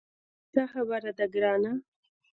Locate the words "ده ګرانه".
1.17-1.71